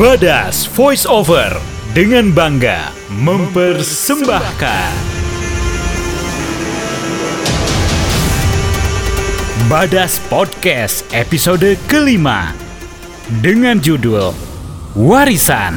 [0.00, 1.60] Badas Voice Over
[1.92, 2.88] dengan bangga
[3.20, 4.92] mempersembahkan
[9.68, 12.56] Badas Podcast episode kelima
[13.44, 14.32] dengan judul
[14.96, 15.76] Warisan.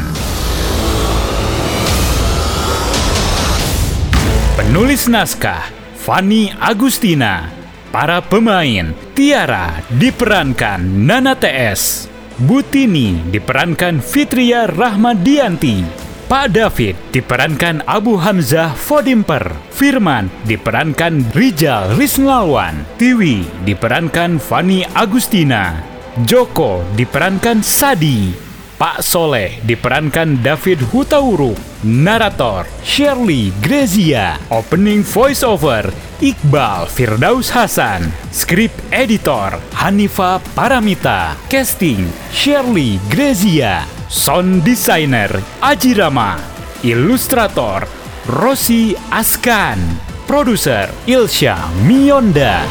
[4.56, 5.68] Penulis naskah
[6.00, 7.52] Fanny Agustina.
[7.92, 12.13] Para pemain Tiara diperankan Nana TS.
[12.42, 15.86] Butini diperankan Fitria Rahmadianti.
[16.26, 19.54] Pak David diperankan Abu Hamzah Fodimper.
[19.70, 22.90] Firman diperankan Rijal Risnalwan.
[22.98, 25.78] Tiwi diperankan Fanny Agustina.
[26.26, 28.53] Joko diperankan Sadi.
[28.84, 31.56] Pak Soleh diperankan David Hutauruk.
[31.88, 34.36] Narator Shirley Grezia.
[34.52, 35.88] Opening voiceover
[36.20, 38.04] Iqbal Firdaus Hasan.
[38.36, 41.40] Skrip editor Hanifa Paramita.
[41.48, 43.88] Casting Shirley Grezia.
[44.12, 45.32] Sound designer
[45.64, 46.36] Ajirama.
[46.84, 47.88] Ilustrator
[48.28, 49.80] Rosi Askan.
[50.28, 51.56] Produser Ilsha
[51.88, 52.68] Mionda.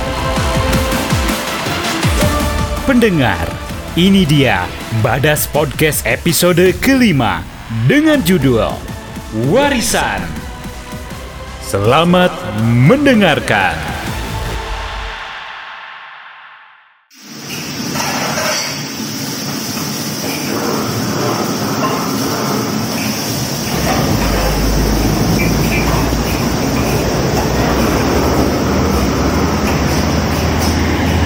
[2.84, 3.48] Pendengar,
[3.92, 4.64] ini dia
[5.04, 7.44] Badas Podcast episode kelima
[7.84, 8.72] dengan judul
[9.52, 10.24] Warisan.
[11.60, 12.32] Selamat
[12.88, 13.76] mendengarkan.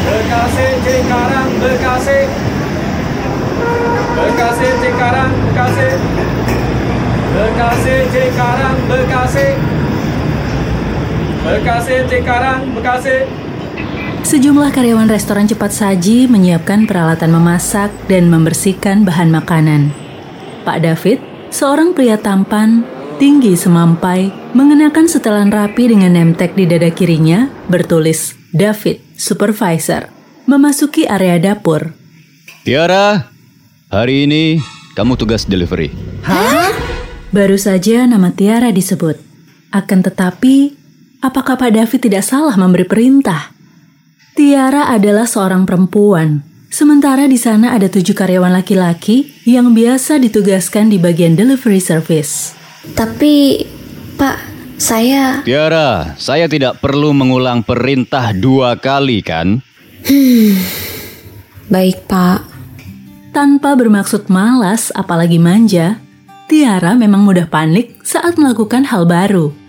[0.06, 2.20] Bekasi Cikarang Bekasi
[4.16, 5.88] Bekasi Cikarang Bekasi
[7.36, 9.48] Bekasi Cikarang Bekasi
[11.46, 13.22] Bekasi Cikarang Bekasi
[14.26, 19.94] Sejumlah karyawan restoran cepat saji menyiapkan peralatan memasak dan membersihkan bahan makanan.
[20.66, 21.22] Pak David,
[21.54, 22.82] seorang pria tampan,
[23.22, 30.10] tinggi semampai, mengenakan setelan rapi dengan tag di dada kirinya, bertulis David, Supervisor,
[30.50, 31.94] memasuki area dapur.
[32.66, 33.30] Tiara,
[33.86, 34.58] hari ini
[34.98, 35.94] kamu tugas delivery.
[37.30, 39.22] Baru saja nama Tiara disebut.
[39.70, 40.85] Akan tetapi,
[41.20, 43.52] apakah Pak David tidak salah memberi perintah?
[44.36, 51.00] Tiara adalah seorang perempuan, sementara di sana ada tujuh karyawan laki-laki yang biasa ditugaskan di
[51.00, 52.52] bagian delivery service.
[52.92, 53.64] Tapi,
[54.20, 54.36] Pak,
[54.76, 59.64] saya Tiara, saya tidak perlu mengulang perintah dua kali kan?
[61.72, 62.40] baik, Pak.
[63.32, 65.96] Tanpa bermaksud malas, apalagi manja,
[66.46, 69.65] Tiara memang mudah panik saat melakukan hal baru.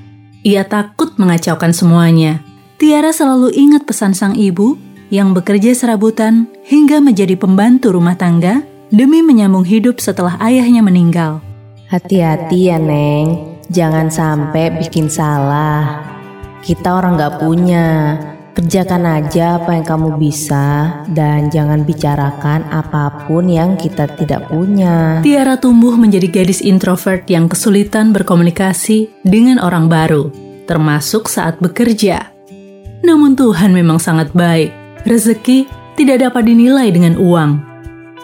[0.47, 2.39] Ia takut mengacaukan semuanya.
[2.79, 4.79] Tiara selalu ingat pesan sang ibu
[5.11, 11.43] yang bekerja serabutan hingga menjadi pembantu rumah tangga demi menyambung hidup setelah ayahnya meninggal.
[11.91, 16.07] Hati-hati ya Neng, jangan sampai bikin salah.
[16.63, 18.15] Kita orang gak punya.
[18.57, 25.21] Kerjakan aja apa yang kamu bisa dan jangan bicarakan apa pun yang kita tidak punya.
[25.21, 30.33] Tiara tumbuh menjadi gadis introvert yang kesulitan berkomunikasi dengan orang baru,
[30.65, 32.33] termasuk saat bekerja.
[33.05, 34.73] Namun Tuhan memang sangat baik.
[35.05, 37.61] Rezeki tidak dapat dinilai dengan uang.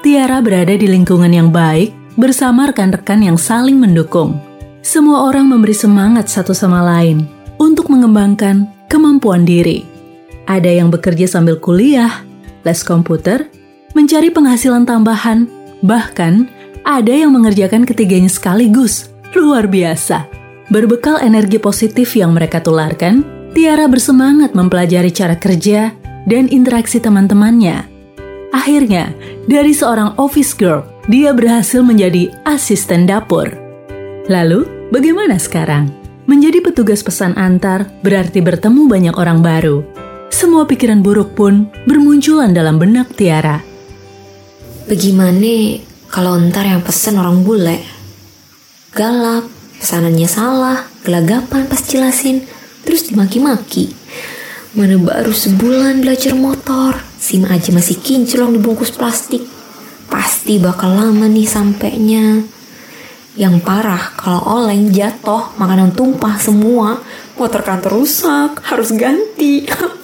[0.01, 4.41] Tiara berada di lingkungan yang baik bersama rekan-rekan yang saling mendukung.
[4.81, 7.21] Semua orang memberi semangat satu sama lain
[7.61, 9.92] untuk mengembangkan kemampuan diri.
[10.43, 12.23] Ada yang bekerja sambil kuliah,
[12.67, 13.47] les komputer,
[13.95, 15.47] mencari penghasilan tambahan,
[15.79, 16.51] bahkan
[16.83, 19.07] ada yang mengerjakan ketiganya sekaligus.
[19.33, 20.27] Luar biasa.
[20.69, 25.93] Berbekal energi positif yang mereka tularkan, Tiara bersemangat mempelajari cara kerja
[26.25, 27.85] dan interaksi teman-temannya.
[28.53, 29.13] Akhirnya,
[29.49, 33.49] dari seorang office girl, dia berhasil menjadi asisten dapur.
[34.29, 35.91] Lalu, bagaimana sekarang?
[36.25, 39.83] Menjadi petugas pesan antar berarti bertemu banyak orang baru.
[40.33, 43.61] Semua pikiran buruk pun bermunculan dalam benak Tiara.
[44.89, 45.77] Bagaimana
[46.09, 47.77] kalau ntar yang pesen orang bule?
[48.97, 49.45] Galak,
[49.77, 52.41] pesanannya salah, gelagapan pas jelasin,
[52.81, 53.93] terus dimaki-maki.
[54.73, 59.45] Mana baru sebulan belajar motor, SIM aja masih kinclong dibungkus plastik.
[60.09, 62.41] Pasti bakal lama nih sampainya.
[63.37, 67.05] Yang parah kalau oleng jatuh, makanan tumpah semua,
[67.37, 69.69] motor kantor rusak, harus ganti.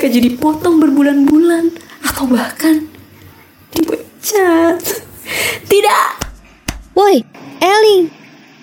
[0.00, 1.72] Gaji dipotong berbulan-bulan
[2.04, 2.84] atau bahkan
[3.72, 4.78] dipecat.
[5.64, 6.08] Tidak.
[6.92, 7.24] Woi,
[7.58, 8.12] Eling,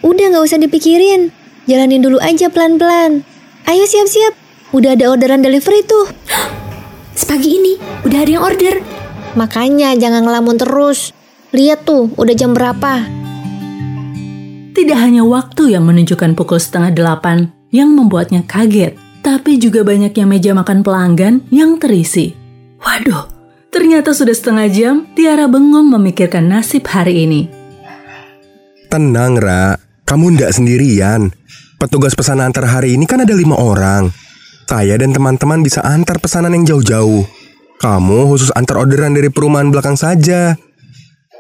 [0.06, 1.34] udah nggak usah dipikirin.
[1.66, 3.26] Jalanin dulu aja pelan-pelan.
[3.66, 4.34] Ayo siap-siap,
[4.74, 6.10] udah ada orderan delivery tuh.
[7.18, 7.74] Sepagi ini
[8.06, 8.76] udah ada yang order.
[9.34, 11.16] Makanya jangan ngelamun terus.
[11.52, 13.04] Lihat tuh, udah jam berapa?
[14.72, 20.52] Tidak hanya waktu yang menunjukkan pukul setengah delapan yang membuatnya kaget, tapi juga banyaknya meja
[20.58, 22.34] makan pelanggan yang terisi.
[22.82, 23.30] Waduh,
[23.70, 27.42] ternyata sudah setengah jam Tiara bengong memikirkan nasib hari ini.
[28.90, 29.78] Tenang, Ra.
[30.04, 31.32] Kamu ndak sendirian.
[31.80, 34.12] Petugas pesanan antar hari ini kan ada lima orang.
[34.68, 37.24] Saya dan teman-teman bisa antar pesanan yang jauh-jauh.
[37.80, 40.60] Kamu khusus antar orderan dari perumahan belakang saja.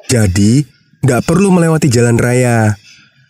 [0.08, 0.64] Jadi,
[1.04, 2.80] ndak perlu melewati jalan raya.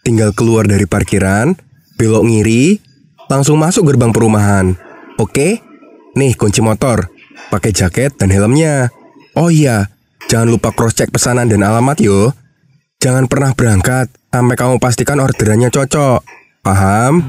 [0.05, 1.53] Tinggal keluar dari parkiran,
[1.97, 2.90] belok ngiri,
[3.31, 4.75] langsung masuk gerbang perumahan.
[5.15, 5.63] Oke?
[6.19, 7.07] Nih kunci motor,
[7.47, 8.91] pakai jaket dan helmnya.
[9.39, 9.87] Oh iya,
[10.27, 12.35] jangan lupa cross-check pesanan dan alamat yo.
[12.99, 16.19] Jangan pernah berangkat sampai kamu pastikan orderannya cocok.
[16.59, 17.23] Paham?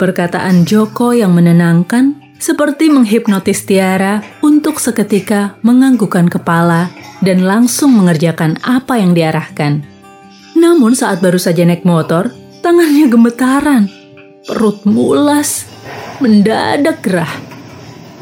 [0.00, 6.90] Perkataan Joko yang menenangkan seperti menghipnotis Tiara untuk seketika menganggukkan kepala
[7.22, 9.86] dan langsung mengerjakan apa yang diarahkan.
[10.58, 12.34] Namun saat baru saja naik motor,
[12.64, 13.92] tangannya gemetaran,
[14.48, 15.68] perut mulas,
[16.16, 17.28] mendadak gerah.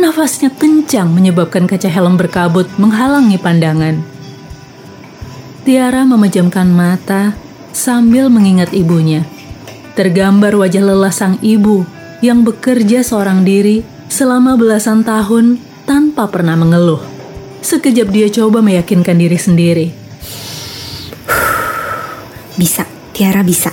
[0.02, 4.02] Nafasnya kencang menyebabkan kaca helm berkabut menghalangi pandangan.
[5.62, 7.38] Tiara memejamkan mata
[7.70, 9.22] sambil mengingat ibunya.
[9.94, 11.86] Tergambar wajah lelah sang ibu
[12.18, 16.98] yang bekerja seorang diri selama belasan tahun tanpa pernah mengeluh.
[17.62, 19.86] Sekejap dia coba meyakinkan diri sendiri.
[22.58, 22.82] Bisa,
[23.14, 23.71] Tiara bisa.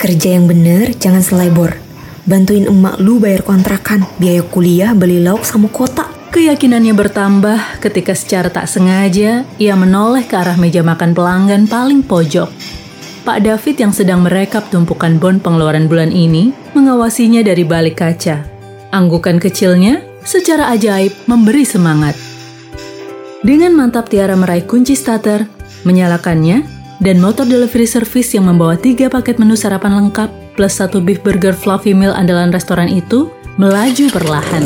[0.00, 1.76] Kerja yang bener, jangan selebor.
[2.24, 6.08] Bantuin emak lu bayar kontrakan, biaya kuliah, beli lauk sama kotak.
[6.32, 12.48] Keyakinannya bertambah ketika secara tak sengaja ia menoleh ke arah meja makan pelanggan paling pojok.
[13.28, 18.40] Pak David yang sedang merekap tumpukan bon pengeluaran bulan ini mengawasinya dari balik kaca.
[18.96, 22.16] Anggukan kecilnya secara ajaib memberi semangat.
[23.44, 25.44] Dengan mantap Tiara meraih kunci starter,
[25.84, 31.24] menyalakannya, dan motor delivery service yang membawa tiga paket menu sarapan lengkap plus satu beef
[31.24, 34.64] burger fluffy meal andalan restoran itu melaju perlahan.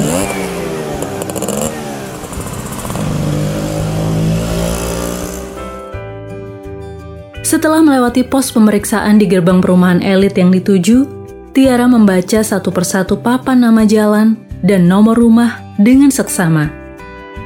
[7.46, 11.06] Setelah melewati pos pemeriksaan di gerbang perumahan elit yang dituju,
[11.54, 14.34] Tiara membaca satu persatu papan nama jalan
[14.66, 16.66] dan nomor rumah dengan seksama.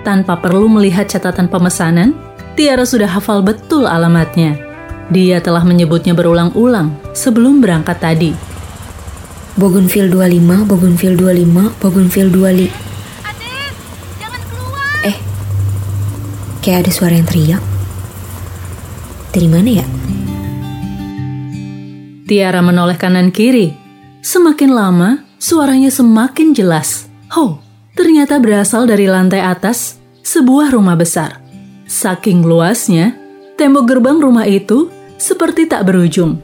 [0.08, 2.16] Tanpa perlu melihat catatan pemesanan,
[2.56, 4.67] Tiara sudah hafal betul alamatnya.
[5.08, 8.36] Dia telah menyebutnya berulang-ulang sebelum berangkat tadi.
[9.56, 12.68] Bougainville 25, Bougainville 25, Bougainville 25.
[15.08, 15.16] Eh,
[16.60, 17.62] kayak ada suara yang teriak.
[19.32, 19.86] Dari mana ya?
[22.28, 23.72] Tiara menoleh kanan kiri.
[24.20, 27.08] Semakin lama, suaranya semakin jelas.
[27.32, 27.64] Oh,
[27.96, 31.40] ternyata berasal dari lantai atas sebuah rumah besar.
[31.88, 33.16] Saking luasnya,
[33.56, 36.40] tembok gerbang rumah itu seperti tak berujung.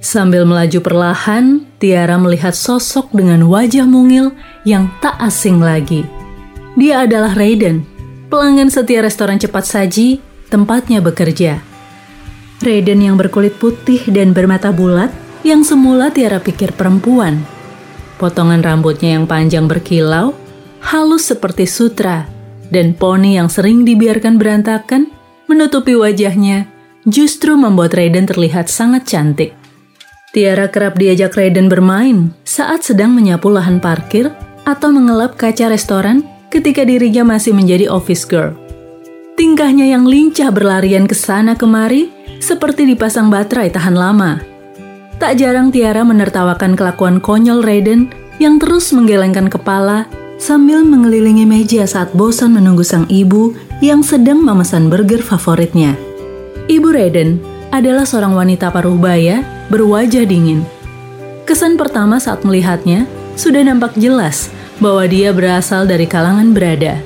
[0.00, 4.34] Sambil melaju perlahan, Tiara melihat sosok dengan wajah mungil
[4.66, 6.04] yang tak asing lagi.
[6.74, 7.84] Dia adalah Raiden,
[8.28, 11.60] pelanggan setia restoran cepat saji tempatnya bekerja.
[12.60, 15.12] Raiden yang berkulit putih dan bermata bulat
[15.44, 17.40] yang semula Tiara pikir perempuan.
[18.20, 20.36] Potongan rambutnya yang panjang berkilau,
[20.84, 22.28] halus seperti sutra,
[22.68, 25.08] dan poni yang sering dibiarkan berantakan
[25.48, 26.79] menutupi wajahnya
[27.10, 29.52] justru membuat Raiden terlihat sangat cantik.
[30.30, 34.30] Tiara kerap diajak Raiden bermain saat sedang menyapu lahan parkir
[34.62, 36.22] atau mengelap kaca restoran
[36.54, 38.54] ketika dirinya masih menjadi office girl.
[39.34, 44.38] Tingkahnya yang lincah berlarian ke sana kemari seperti dipasang baterai tahan lama.
[45.18, 50.06] Tak jarang Tiara menertawakan kelakuan konyol Raiden yang terus menggelengkan kepala
[50.40, 53.52] sambil mengelilingi meja saat bosan menunggu sang ibu
[53.84, 56.09] yang sedang memesan burger favoritnya.
[56.66, 57.40] Ibu Raiden
[57.70, 59.40] adalah seorang wanita paruh baya
[59.70, 60.66] berwajah dingin.
[61.46, 63.06] Kesan pertama saat melihatnya
[63.38, 64.50] sudah nampak jelas
[64.82, 66.98] bahwa dia berasal dari kalangan berada.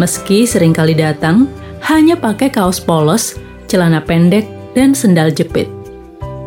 [0.00, 1.50] Meski sering kali datang,
[1.84, 3.36] hanya pakai kaos polos,
[3.68, 5.68] celana pendek, dan sendal jepit.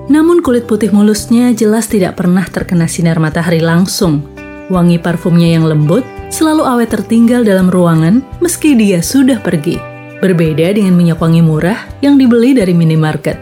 [0.10, 4.25] Namun kulit putih mulusnya jelas tidak pernah terkena sinar matahari langsung.
[4.69, 9.94] Wangi parfumnya yang lembut selalu awet tertinggal dalam ruangan meski dia sudah pergi.
[10.24, 13.36] Berbeda dengan minyak wangi murah yang dibeli dari minimarket.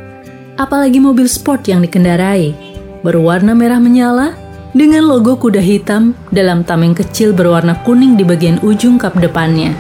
[0.58, 2.54] Apalagi mobil sport yang dikendarai,
[3.02, 4.38] berwarna merah menyala
[4.74, 9.74] dengan logo kuda hitam dalam tameng kecil berwarna kuning di bagian ujung kap depannya.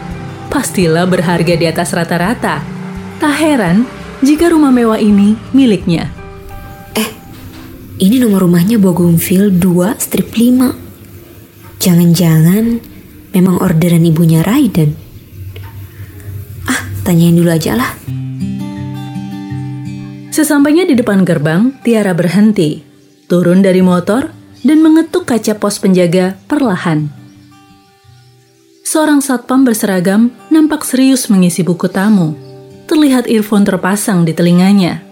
[0.53, 2.62] Pastilah berharga di atas rata-rata.
[3.17, 3.89] Tak heran
[4.21, 6.13] jika rumah mewah ini miliknya.
[6.93, 7.09] Eh,
[7.97, 10.77] ini nomor rumahnya Bougainville 2 strip 5.
[11.81, 12.79] Jangan-jangan
[13.33, 15.02] memang orderan ibunya Raiden.
[17.03, 17.91] Tanyain dulu aja lah.
[20.33, 22.81] Sesampainya di depan gerbang, Tiara berhenti,
[23.27, 24.31] turun dari motor,
[24.63, 27.12] dan mengetuk kaca pos penjaga perlahan.
[28.88, 32.33] Seorang satpam berseragam nampak serius mengisi buku tamu.
[32.88, 35.03] Terlihat earphone terpasang di telinganya.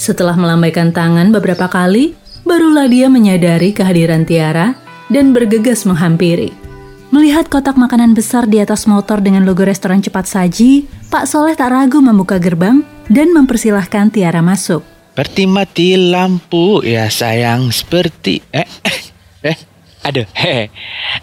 [0.00, 2.16] Setelah melambaikan tangan beberapa kali,
[2.48, 4.72] barulah dia menyadari kehadiran Tiara
[5.12, 6.69] dan bergegas menghampiri.
[7.10, 11.74] Melihat kotak makanan besar di atas motor dengan logo restoran cepat saji, Pak Soleh tak
[11.74, 14.86] ragu membuka gerbang dan mempersilahkan Tiara masuk.
[15.18, 16.86] Seperti mati lampu.
[16.86, 17.74] Ya sayang.
[17.74, 19.00] Seperti eh eh,
[19.42, 19.58] eh.
[20.06, 20.70] Aduh hehe.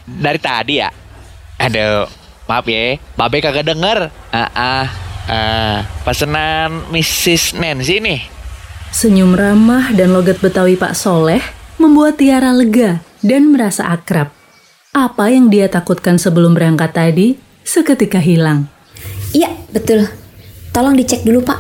[0.04, 0.92] Dari tadi ya?
[1.56, 2.04] Aduh
[2.52, 3.00] maaf ya.
[3.16, 4.12] Babe kagak denger.
[4.36, 4.88] Ah ah
[5.32, 5.78] ah.
[6.04, 7.56] Pesanan Mrs.
[7.56, 8.28] Nancy nih.
[8.92, 11.42] Senyum ramah dan logat Betawi Pak Soleh
[11.80, 14.36] membuat Tiara lega dan merasa akrab.
[14.98, 18.66] Apa yang dia takutkan sebelum berangkat tadi seketika hilang.
[19.30, 20.10] Iya, betul.
[20.74, 21.60] Tolong dicek dulu, Pak.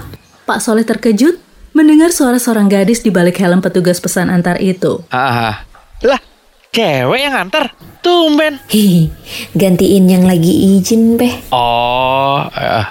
[0.50, 1.38] Pak Soleh terkejut
[1.78, 5.06] mendengar suara seorang gadis di balik helm petugas pesan antar itu.
[5.14, 5.62] ah
[6.02, 6.18] lah
[6.74, 7.70] cewek yang nganter
[8.02, 9.14] tumben Hihi,
[9.54, 11.54] gantiin yang lagi izin, Beh.
[11.54, 12.90] oh eh,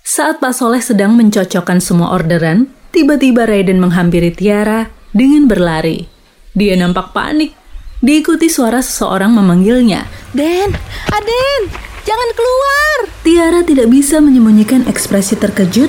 [0.00, 6.08] Saat Pak Soleh sedang mencocokkan semua orderan, tiba-tiba Raiden menghampiri Tiara dengan berlari.
[6.56, 7.63] Dia nampak panik.
[8.04, 10.04] Diikuti suara seseorang memanggilnya.
[10.36, 10.76] Den,
[11.08, 11.62] Aden,
[12.04, 12.96] jangan keluar.
[13.24, 15.88] Tiara tidak bisa menyembunyikan ekspresi terkejut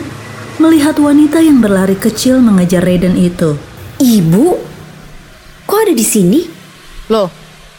[0.56, 3.60] melihat wanita yang berlari kecil mengejar Raiden itu.
[4.00, 4.48] Ibu?
[5.68, 6.40] Kok ada di sini?
[7.12, 7.28] Loh,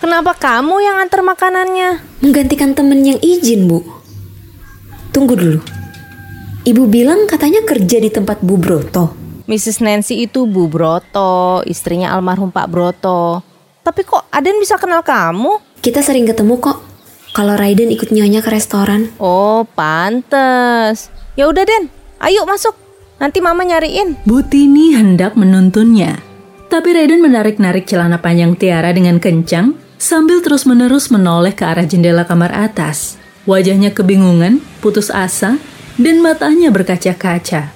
[0.05, 2.21] kenapa kamu yang antar makanannya?
[2.21, 3.89] Menggantikan temen yang izin, Bu.
[5.17, 5.65] Tunggu dulu.
[6.69, 9.17] Ibu bilang katanya kerja di tempat Bu Broto.
[9.49, 9.81] Mrs.
[9.81, 13.46] Nancy itu Bu Broto, istrinya almarhum Pak Broto.
[13.87, 15.63] Tapi kok Aden bisa kenal kamu?
[15.79, 16.83] Kita sering ketemu kok.
[17.31, 19.15] Kalau Raiden ikut nyonya ke restoran.
[19.23, 21.07] Oh, pantes.
[21.39, 21.87] Ya udah Den,
[22.19, 22.75] ayo masuk.
[23.23, 24.19] Nanti mama nyariin.
[24.27, 26.19] Bu Tini hendak menuntunnya.
[26.67, 32.51] Tapi Raiden menarik-narik celana panjang Tiara dengan kencang sambil terus-menerus menoleh ke arah jendela kamar
[32.51, 33.15] atas.
[33.47, 35.63] Wajahnya kebingungan, putus asa,
[35.95, 37.71] dan matanya berkaca-kaca.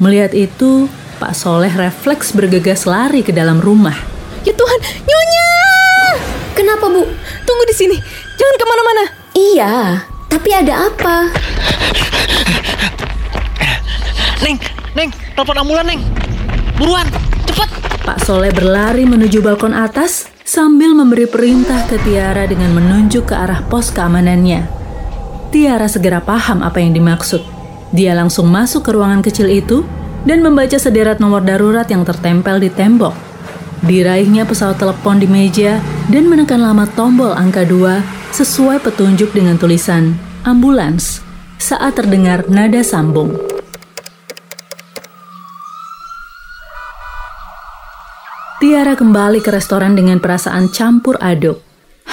[0.00, 0.88] Melihat itu,
[1.20, 3.94] Pak Soleh refleks bergegas lari ke dalam rumah.
[4.42, 5.42] Ya Tuhan, Nyonya!
[6.58, 7.06] Kenapa, Bu?
[7.46, 7.98] Tunggu di sini,
[8.38, 9.04] jangan ke mana-mana.
[9.34, 9.74] Iya,
[10.30, 11.16] tapi ada apa?
[14.46, 14.56] Neng
[14.94, 16.02] Neng telepon ambulan Neng
[16.78, 17.06] buruan
[17.46, 17.70] cepet
[18.02, 23.62] Pak Soleh berlari menuju balkon atas sambil memberi perintah ke Tiara dengan menunjuk ke arah
[23.66, 24.66] pos keamanannya.
[25.50, 27.42] Tiara segera paham apa yang dimaksud.
[27.92, 29.84] Dia langsung masuk ke ruangan kecil itu
[30.22, 33.31] dan membaca sederet nomor darurat yang tertempel di tembok.
[33.82, 40.14] Diraihnya pesawat telepon di meja dan menekan lama tombol angka 2 sesuai petunjuk dengan tulisan
[40.46, 41.18] ambulans
[41.58, 43.34] saat terdengar nada sambung.
[48.62, 51.58] Tiara kembali ke restoran dengan perasaan campur aduk.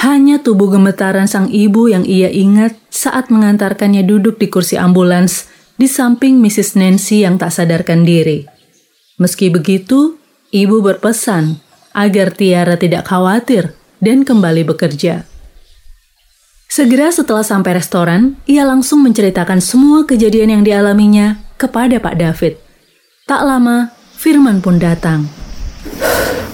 [0.01, 5.45] Hanya tubuh gemetaran sang ibu yang ia ingat saat mengantarkannya duduk di kursi ambulans
[5.77, 6.75] di samping Mrs.
[6.75, 8.49] Nancy yang tak sadarkan diri.
[9.21, 10.18] Meski begitu,
[10.49, 11.61] ibu berpesan
[11.93, 15.25] agar Tiara tidak khawatir dan kembali bekerja.
[16.69, 22.53] Segera setelah sampai restoran, ia langsung menceritakan semua kejadian yang dialaminya kepada Pak David.
[23.25, 25.25] Tak lama, Firman pun datang.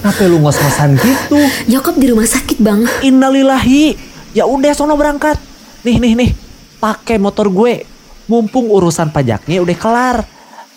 [0.00, 1.36] Kenapa lu ngos-ngosan gitu?
[1.66, 2.86] Nyokap di rumah sakit, Bang.
[3.02, 3.98] Innalillahi.
[4.32, 5.34] Ya udah sono berangkat.
[5.82, 6.30] Nih nih nih.
[6.78, 7.82] Pakai motor gue.
[8.30, 10.16] Mumpung urusan pajaknya udah kelar.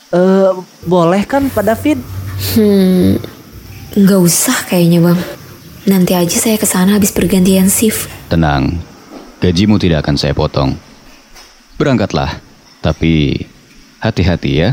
[0.09, 0.51] Eh,
[0.83, 2.18] boleh kan Pak David?
[2.39, 3.19] Hmm,
[3.99, 5.19] nggak usah kayaknya, Bang.
[5.87, 8.07] Nanti aja saya ke sana habis pergantian shift.
[8.31, 8.79] Tenang,
[9.43, 10.75] gajimu tidak akan saya potong.
[11.79, 12.39] Berangkatlah,
[12.79, 13.43] tapi
[13.99, 14.69] hati-hati ya.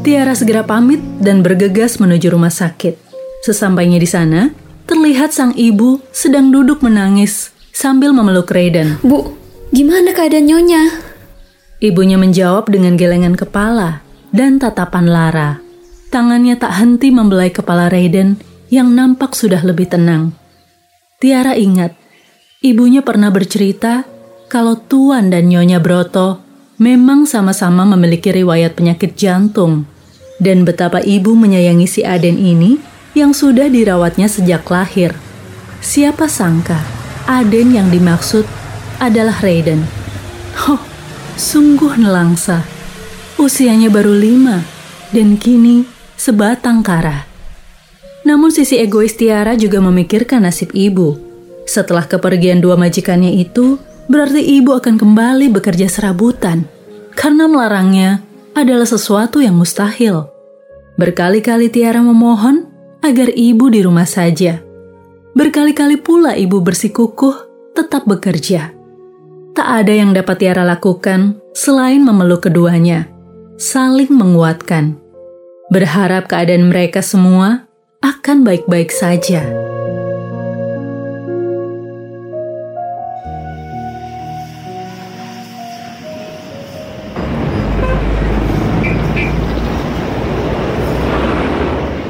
[0.00, 2.96] Tiara segera pamit dan bergegas menuju rumah sakit.
[3.44, 4.52] Sesampainya di sana,
[4.88, 9.00] terlihat sang ibu sedang duduk menangis sambil memeluk Raiden.
[9.04, 9.36] Bu,
[9.72, 10.84] gimana keadaan Nyonya?
[11.80, 15.69] Ibunya menjawab dengan gelengan kepala dan tatapan lara.
[16.10, 18.34] Tangannya tak henti membelai kepala Raiden
[18.66, 20.34] yang nampak sudah lebih tenang.
[21.22, 21.94] Tiara ingat,
[22.66, 24.02] ibunya pernah bercerita
[24.50, 26.42] kalau Tuan dan Nyonya Broto
[26.82, 29.86] memang sama-sama memiliki riwayat penyakit jantung
[30.42, 32.82] dan betapa ibu menyayangi si Aden ini
[33.14, 35.14] yang sudah dirawatnya sejak lahir.
[35.78, 36.82] Siapa sangka
[37.30, 38.48] Aden yang dimaksud
[38.98, 39.86] adalah Raiden.
[40.66, 40.82] Oh,
[41.38, 42.66] sungguh nelangsa.
[43.38, 44.66] Usianya baru lima
[45.14, 47.24] dan kini sebatang kara.
[48.28, 51.16] Namun sisi egois Tiara juga memikirkan nasib ibu.
[51.64, 53.80] Setelah kepergian dua majikannya itu,
[54.12, 56.68] berarti ibu akan kembali bekerja serabutan.
[57.20, 58.24] karena melarangnya
[58.56, 60.28] adalah sesuatu yang mustahil.
[60.96, 62.68] Berkali-kali Tiara memohon
[63.00, 64.60] agar ibu di rumah saja.
[65.32, 67.36] Berkali-kali pula ibu bersikukuh
[67.72, 68.72] tetap bekerja.
[69.56, 73.08] Tak ada yang dapat Tiara lakukan selain memeluk keduanya,
[73.56, 74.99] saling menguatkan,
[75.70, 77.70] berharap keadaan mereka semua
[78.02, 79.46] akan baik-baik saja.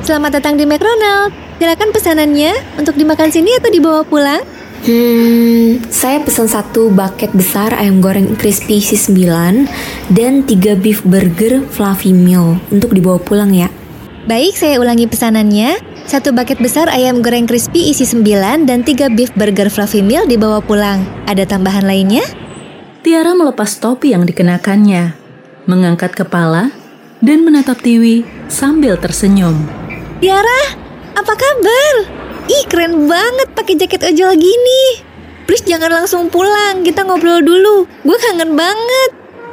[0.01, 1.31] Selamat datang di McDonald.
[1.61, 4.41] Silakan pesanannya untuk dimakan sini atau dibawa pulang?
[4.81, 9.69] Hmm, saya pesan satu bucket besar ayam goreng crispy isi 9
[10.09, 13.69] dan tiga beef burger fluffy meal untuk dibawa pulang ya.
[14.25, 15.77] Baik, saya ulangi pesanannya.
[16.09, 20.65] Satu bucket besar ayam goreng crispy isi 9 dan tiga beef burger fluffy meal dibawa
[20.65, 21.05] pulang.
[21.29, 22.25] Ada tambahan lainnya?
[23.05, 25.13] Tiara melepas topi yang dikenakannya,
[25.69, 26.73] mengangkat kepala,
[27.21, 29.61] dan menatap Tiwi sambil tersenyum.
[30.25, 30.61] Tiara,
[31.17, 32.20] apa kabar?
[32.51, 34.83] Ih, keren banget pakai jaket ojol gini.
[35.47, 37.87] Please jangan langsung pulang, kita ngobrol dulu.
[38.03, 39.11] Gue kangen banget.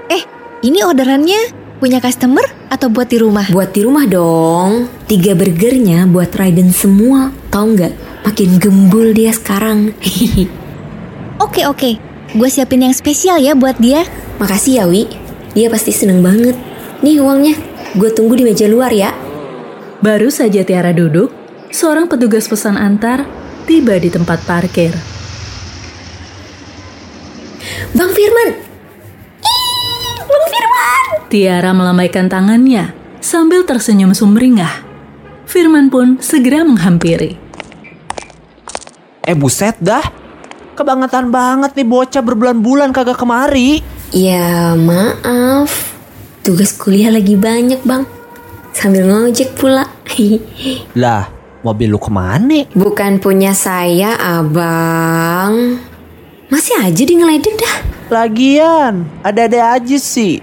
[0.09, 0.23] Eh,
[0.65, 2.41] ini orderannya punya customer
[2.73, 3.45] atau buat di rumah?
[3.53, 4.89] Buat di rumah dong.
[5.05, 7.29] Tiga burgernya buat Raiden semua.
[7.53, 7.93] Tahu nggak?
[8.25, 9.93] Makin gembul dia sekarang.
[11.45, 12.01] Oke, oke.
[12.33, 14.01] Gue siapin yang spesial ya buat dia.
[14.41, 15.05] Makasih ya, Wi.
[15.53, 16.57] Dia pasti seneng banget.
[17.05, 17.53] Nih uangnya.
[17.93, 19.13] Gue tunggu di meja luar ya.
[20.01, 21.29] Baru saja Tiara duduk,
[21.71, 23.27] seorang petugas pesan antar
[23.67, 24.95] tiba di tempat parkir.
[27.91, 28.49] Bang Firman!
[29.43, 31.07] Ih, Bang Firman!
[31.27, 34.85] Tiara melambaikan tangannya sambil tersenyum sumringah.
[35.47, 37.39] Firman pun segera menghampiri.
[39.27, 40.03] Eh buset dah.
[40.77, 43.81] Kebangetan banget nih bocah berbulan-bulan kagak kemari.
[44.15, 45.95] Ya maaf.
[46.45, 48.07] Tugas kuliah lagi banyak bang.
[48.71, 49.89] Sambil ngojek pula.
[51.01, 51.27] Lah,
[51.61, 52.65] mobil lu ke mana?
[52.73, 55.81] Bukan punya saya abang.
[56.47, 57.77] Masih aja di ngeledek dah.
[58.07, 60.39] Lagian, ada-ada aja sih.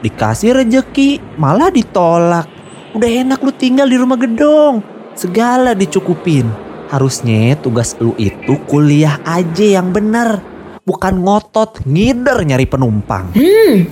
[0.00, 2.48] Dikasih rejeki, malah ditolak.
[2.96, 4.80] Udah enak lu tinggal di rumah gedong.
[5.12, 6.48] Segala dicukupin.
[6.88, 10.44] Harusnya tugas lu itu kuliah aja yang bener.
[10.84, 13.32] Bukan ngotot ngider nyari penumpang.
[13.32, 13.88] Hmm,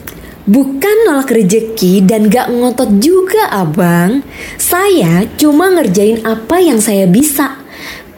[0.50, 4.26] bukan nolak rejeki dan gak ngotot juga abang.
[4.58, 7.62] Saya cuma ngerjain apa yang saya bisa.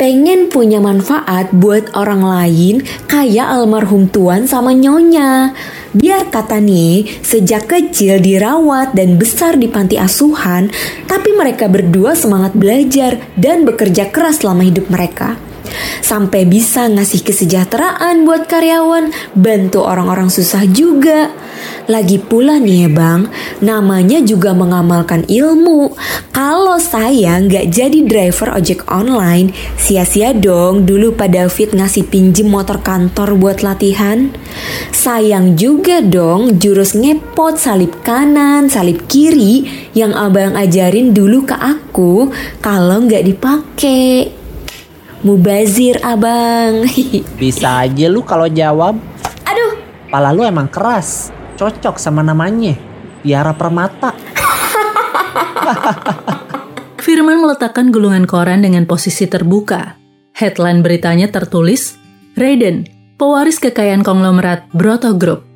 [0.01, 5.55] Pengen punya manfaat buat orang lain kayak almarhum tuan sama nyonya.
[5.93, 10.73] Biar kata nih, sejak kecil dirawat dan besar di panti asuhan,
[11.07, 15.37] tapi mereka berdua semangat belajar dan bekerja keras selama hidup mereka.
[16.03, 21.31] Sampai bisa ngasih kesejahteraan buat karyawan, bantu orang-orang susah juga.
[21.91, 23.21] Lagi pula nih ya bang,
[23.59, 25.99] namanya juga mengamalkan ilmu.
[26.31, 32.79] Kalau saya nggak jadi driver ojek online, sia-sia dong dulu Pak David ngasih pinjem motor
[32.81, 34.31] kantor buat latihan.
[34.95, 39.67] Sayang juga dong jurus ngepot salib kanan, salib kiri
[39.99, 42.31] yang abang ajarin dulu ke aku
[42.63, 44.31] kalau nggak dipakai.
[45.23, 46.83] Mubazir abang
[47.43, 48.99] Bisa aja lu kalau jawab.
[49.47, 49.79] Aduh
[50.11, 51.31] Pala lu emang keras.
[51.63, 52.75] Cocok sama namanya.
[53.23, 54.11] Tiara Permata.
[56.99, 59.95] Firman meletakkan gulungan koran dengan posisi terbuka.
[60.35, 61.95] Headline beritanya tertulis,
[62.35, 65.47] Raiden, pewaris kekayaan konglomerat Broto Group.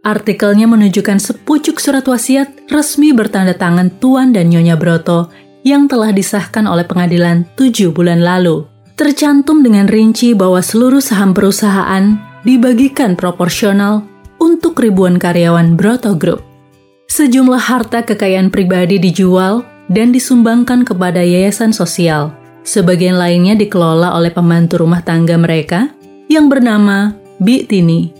[0.00, 5.28] Artikelnya menunjukkan sepucuk surat wasiat resmi bertanda tangan Tuan dan Nyonya Broto
[5.60, 8.64] yang telah disahkan oleh pengadilan tujuh bulan lalu.
[8.96, 12.16] Tercantum dengan rinci bahwa seluruh saham perusahaan
[12.48, 14.08] dibagikan proporsional
[14.40, 16.42] untuk ribuan karyawan Broto Group.
[17.06, 22.32] Sejumlah harta kekayaan pribadi dijual dan disumbangkan kepada yayasan sosial.
[22.64, 25.92] Sebagian lainnya dikelola oleh pembantu rumah tangga mereka
[26.32, 28.10] yang bernama Bi Tini.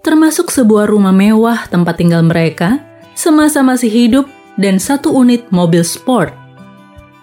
[0.00, 2.80] Termasuk sebuah rumah mewah tempat tinggal mereka
[3.12, 6.32] semasa masih hidup dan satu unit mobil sport.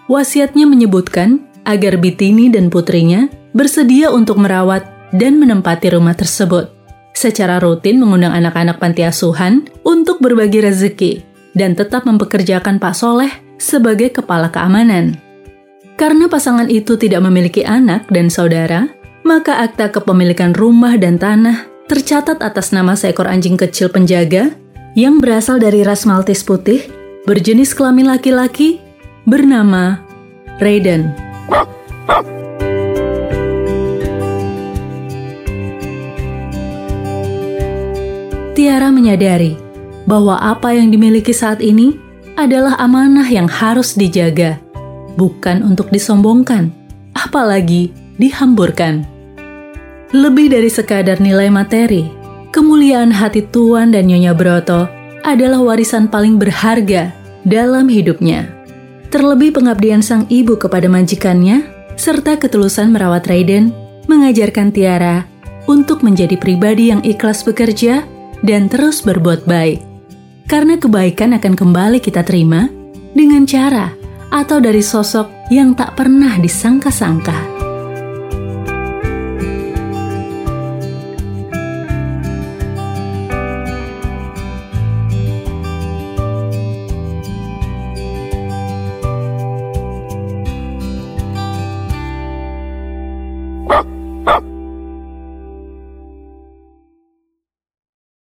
[0.06, 6.77] Wasiatnya menyebutkan agar Bitini dan putrinya bersedia untuk merawat dan menempati rumah tersebut.
[7.18, 14.14] Secara rutin mengundang anak-anak panti asuhan untuk berbagi rezeki dan tetap mempekerjakan Pak Soleh sebagai
[14.14, 15.18] kepala keamanan.
[15.98, 18.86] Karena pasangan itu tidak memiliki anak dan saudara,
[19.26, 24.54] maka akta kepemilikan rumah dan tanah tercatat atas nama seekor anjing kecil penjaga
[24.94, 26.86] yang berasal dari ras Maltese putih,
[27.26, 28.78] berjenis kelamin laki-laki,
[29.26, 30.06] bernama
[30.62, 31.10] Raiden.
[38.58, 39.54] Tiara menyadari
[40.02, 41.94] bahwa apa yang dimiliki saat ini
[42.34, 44.58] adalah amanah yang harus dijaga,
[45.14, 46.74] bukan untuk disombongkan,
[47.14, 49.06] apalagi dihamburkan.
[50.10, 52.10] Lebih dari sekadar nilai materi,
[52.50, 54.90] kemuliaan hati Tuan dan Nyonya Broto
[55.22, 57.14] adalah warisan paling berharga
[57.46, 58.50] dalam hidupnya.
[59.14, 61.62] Terlebih pengabdian sang ibu kepada majikannya,
[61.94, 63.70] serta ketulusan merawat Raiden,
[64.10, 65.30] mengajarkan Tiara
[65.70, 69.82] untuk menjadi pribadi yang ikhlas bekerja dan terus berbuat baik.
[70.48, 72.70] Karena kebaikan akan kembali kita terima
[73.12, 73.92] dengan cara
[74.32, 77.57] atau dari sosok yang tak pernah disangka-sangka.